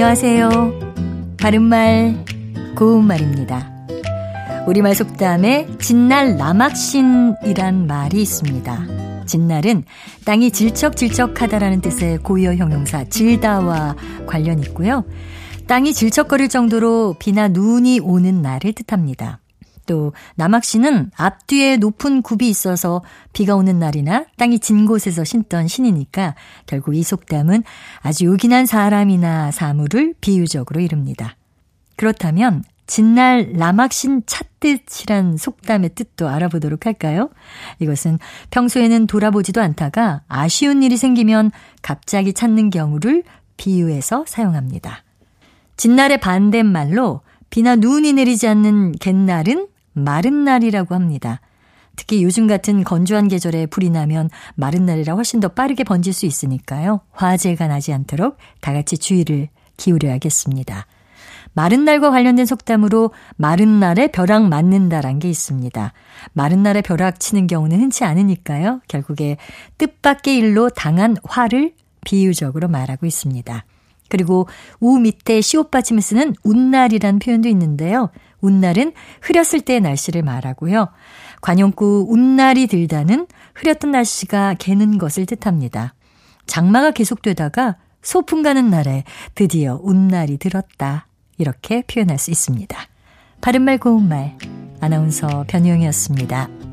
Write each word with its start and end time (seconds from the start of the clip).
안녕하세요. 0.00 1.34
바른말, 1.40 2.24
고운말입니다. 2.76 3.68
우리말 4.68 4.94
속담에 4.94 5.66
진날 5.80 6.36
라막신이란 6.36 7.88
말이 7.88 8.22
있습니다. 8.22 9.24
진날은 9.26 9.82
땅이 10.24 10.52
질척질척하다라는 10.52 11.80
뜻의 11.80 12.18
고유어 12.18 12.54
형용사 12.54 13.08
질다와 13.08 13.96
관련 14.24 14.60
있고요. 14.60 15.04
땅이 15.66 15.92
질척거릴 15.92 16.48
정도로 16.48 17.16
비나 17.18 17.48
눈이 17.48 17.98
오는 17.98 18.40
날을 18.40 18.74
뜻합니다. 18.74 19.40
또 19.88 20.12
남학신은 20.36 21.10
앞뒤에 21.16 21.78
높은 21.78 22.22
굽이 22.22 22.48
있어서 22.48 23.02
비가 23.32 23.56
오는 23.56 23.80
날이나 23.80 24.26
땅이 24.36 24.60
진 24.60 24.86
곳에서 24.86 25.24
신던 25.24 25.66
신이니까 25.66 26.36
결국 26.66 26.94
이 26.94 27.02
속담은 27.02 27.64
아주 28.02 28.26
요긴한 28.26 28.66
사람이나 28.66 29.50
사물을 29.50 30.14
비유적으로 30.20 30.80
이릅니다. 30.80 31.36
그렇다면 31.96 32.62
진날 32.86 33.52
남학신 33.54 34.22
찾듯이란 34.26 35.36
속담의 35.36 35.94
뜻도 35.94 36.28
알아보도록 36.28 36.86
할까요? 36.86 37.30
이것은 37.80 38.18
평소에는 38.50 39.06
돌아보지도 39.06 39.60
않다가 39.60 40.22
아쉬운 40.28 40.82
일이 40.82 40.96
생기면 40.96 41.50
갑자기 41.82 42.32
찾는 42.32 42.70
경우를 42.70 43.24
비유해서 43.56 44.24
사용합니다. 44.26 45.02
진날의 45.76 46.20
반대말로 46.20 47.22
비나 47.50 47.76
눈이 47.76 48.12
내리지 48.14 48.48
않는 48.48 48.92
갯날은 48.92 49.68
마른 49.98 50.44
날이라고 50.44 50.94
합니다. 50.94 51.40
특히 51.96 52.22
요즘 52.22 52.46
같은 52.46 52.84
건조한 52.84 53.28
계절에 53.28 53.66
불이 53.66 53.90
나면 53.90 54.30
마른 54.54 54.86
날이라 54.86 55.14
훨씬 55.14 55.40
더 55.40 55.48
빠르게 55.48 55.84
번질 55.84 56.12
수 56.12 56.26
있으니까요. 56.26 57.00
화재가 57.12 57.66
나지 57.66 57.92
않도록 57.92 58.36
다 58.60 58.72
같이 58.72 58.96
주의를 58.96 59.48
기울여야겠습니다. 59.76 60.86
마른 61.54 61.84
날과 61.84 62.10
관련된 62.10 62.46
속담으로 62.46 63.10
마른 63.36 63.80
날에 63.80 64.06
벼락 64.08 64.48
맞는다란 64.48 65.18
게 65.18 65.28
있습니다. 65.28 65.92
마른 66.32 66.62
날에 66.62 66.82
벼락 66.82 67.18
치는 67.18 67.48
경우는 67.48 67.80
흔치 67.80 68.04
않으니까요. 68.04 68.80
결국에 68.86 69.38
뜻밖의 69.78 70.36
일로 70.36 70.68
당한 70.70 71.16
화를 71.24 71.72
비유적으로 72.04 72.68
말하고 72.68 73.06
있습니다. 73.06 73.64
그리고 74.08 74.46
우 74.80 74.98
밑에 74.98 75.40
시옷 75.40 75.70
받침을 75.70 76.00
쓰는 76.00 76.34
운날이란 76.44 77.18
표현도 77.18 77.48
있는데요. 77.48 78.10
운날은 78.40 78.92
흐렸을 79.20 79.60
때의 79.60 79.80
날씨를 79.80 80.22
말하고요. 80.22 80.88
관용구 81.40 82.06
운날이 82.08 82.66
들다는 82.66 83.26
흐렸던 83.54 83.90
날씨가 83.90 84.54
개는 84.54 84.98
것을 84.98 85.26
뜻합니다. 85.26 85.94
장마가 86.46 86.90
계속되다가 86.92 87.76
소풍 88.02 88.42
가는 88.42 88.70
날에 88.70 89.04
드디어 89.34 89.78
운날이 89.82 90.38
들었다. 90.38 91.06
이렇게 91.36 91.82
표현할 91.82 92.18
수 92.18 92.30
있습니다. 92.30 92.76
바른말 93.40 93.78
고운말 93.78 94.36
아나운서 94.80 95.44
변희영이었습니다. 95.48 96.67